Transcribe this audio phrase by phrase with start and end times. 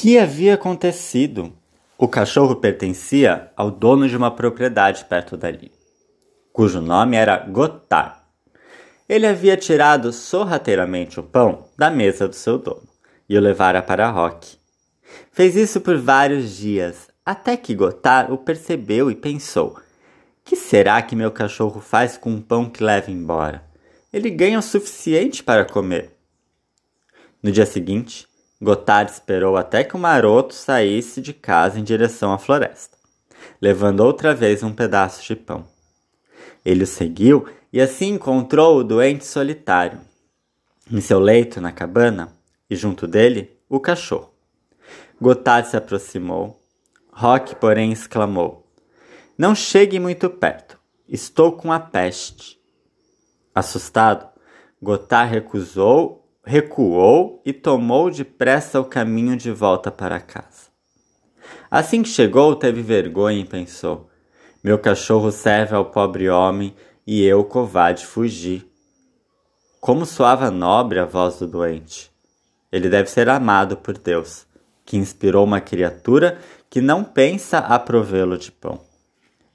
[0.00, 1.52] que havia acontecido?
[1.98, 5.70] O cachorro pertencia ao dono de uma propriedade perto dali,
[6.54, 8.26] cujo nome era Gotar.
[9.06, 12.88] Ele havia tirado sorrateiramente o pão da mesa do seu dono
[13.28, 14.56] e o levara para Rock.
[15.32, 19.78] Fez isso por vários dias, até que Gotar o percebeu e pensou:
[20.42, 23.62] que será que meu cachorro faz com um pão que leva embora?
[24.10, 26.16] Ele ganha o suficiente para comer.
[27.42, 28.29] No dia seguinte,
[28.60, 32.96] Gotard esperou até que o maroto saísse de casa em direção à floresta,
[33.60, 35.66] levando outra vez um pedaço de pão.
[36.64, 40.00] Ele o seguiu e assim encontrou o doente solitário.
[40.90, 42.32] Em seu leito na cabana,
[42.68, 44.34] e junto dele, o cachorro.
[45.20, 46.60] Gotard se aproximou.
[47.12, 48.60] Rock, porém, exclamou:
[49.40, 50.78] não chegue muito perto.
[51.08, 52.60] Estou com a peste.
[53.54, 54.28] Assustado,
[54.82, 60.68] Gotar recusou, recuou e tomou depressa o caminho de volta para casa.
[61.70, 64.10] Assim que chegou, teve vergonha e pensou:
[64.62, 66.74] Meu cachorro serve ao pobre homem
[67.06, 68.68] e eu, covarde, fugi.
[69.80, 72.10] Como soava nobre a voz do doente.
[72.72, 74.44] Ele deve ser amado por Deus,
[74.84, 78.80] que inspirou uma criatura que não pensa a provê-lo de pão.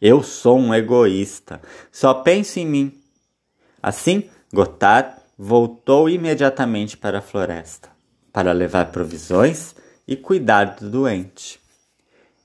[0.02, 1.62] Eu sou um egoísta,
[1.92, 3.02] só penso em mim.
[3.84, 7.90] Assim, Gotard voltou imediatamente para a floresta,
[8.32, 9.76] para levar provisões
[10.08, 11.60] e cuidar do doente.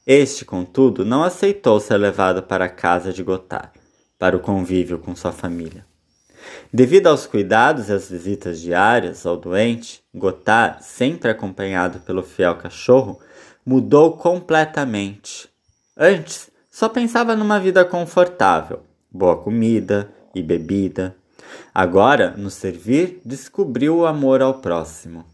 [0.06, 3.70] Este, contudo, não aceitou ser levado para a casa de Gotard,
[4.18, 5.86] para o convívio com sua família.
[6.72, 13.20] Devido aos cuidados e às visitas diárias ao doente, Gotard, sempre acompanhado pelo fiel cachorro,
[13.64, 15.48] mudou completamente.
[15.96, 21.14] Antes, só pensava numa vida confortável, boa comida e bebida.
[21.74, 25.24] Agora, no servir, descobriu o amor ao próximo.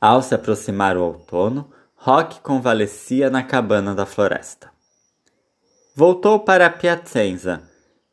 [0.00, 4.72] Ao se aproximar o outono, Rock convalescia na cabana da floresta.
[5.94, 7.62] Voltou para Piacenza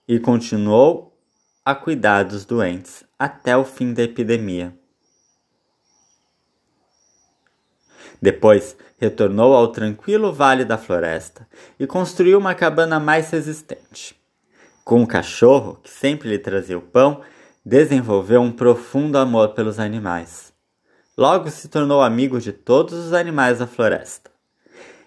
[0.07, 1.17] e continuou
[1.65, 4.77] a cuidar dos doentes até o fim da epidemia.
[8.21, 11.47] Depois retornou ao tranquilo vale da floresta
[11.79, 14.18] e construiu uma cabana mais resistente.
[14.89, 17.21] Com o cachorro, que sempre lhe trazia o pão,
[17.63, 20.51] desenvolveu um profundo amor pelos animais.
[21.15, 24.31] Logo se tornou amigo de todos os animais da floresta.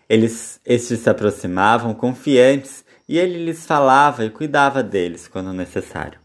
[0.08, 6.20] Eles, estes se aproximavam confiantes e ele lhes falava e cuidava deles quando necessário.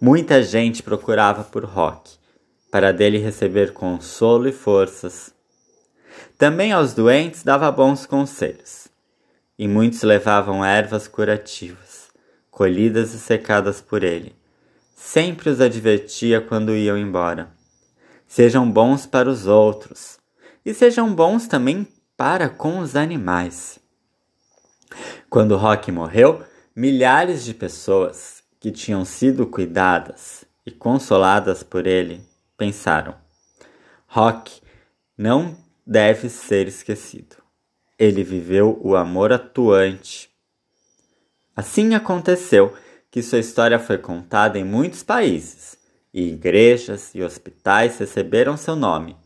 [0.00, 2.12] Muita gente procurava por Rock,
[2.70, 5.34] para dele receber consolo e forças
[6.38, 8.86] também aos doentes dava bons conselhos,
[9.58, 12.01] e muitos levavam ervas curativas,
[12.62, 14.36] colhidas e secadas por ele.
[14.94, 17.50] Sempre os advertia quando iam embora.
[18.24, 20.20] Sejam bons para os outros,
[20.64, 23.80] e sejam bons também para com os animais.
[25.28, 32.20] Quando Rock morreu, milhares de pessoas que tinham sido cuidadas e consoladas por ele
[32.56, 33.16] pensaram:
[34.06, 34.62] Rock
[35.18, 37.38] não deve ser esquecido.
[37.98, 40.31] Ele viveu o amor atuante.
[41.54, 42.74] Assim aconteceu
[43.10, 45.76] que sua história foi contada em muitos países,
[46.12, 49.16] e igrejas e hospitais receberam seu nome.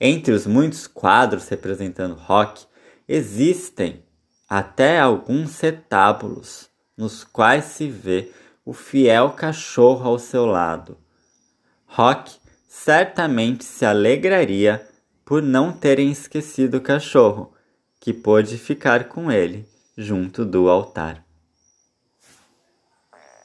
[0.00, 2.66] Entre os muitos quadros representando rock,
[3.08, 4.04] existem
[4.48, 8.30] até alguns retábulos nos quais se vê
[8.64, 10.98] o fiel cachorro ao seu lado.
[11.86, 12.32] Rock
[12.68, 14.86] certamente se alegraria
[15.24, 17.52] por não terem esquecido o cachorro,
[18.00, 19.66] que pôde ficar com ele
[19.96, 21.23] junto do altar.